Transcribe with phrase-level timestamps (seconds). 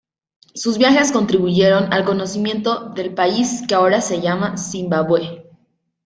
[0.55, 5.45] Sus viajes contribuyeron al conocimiento del país que ahora se llama Zimbabue.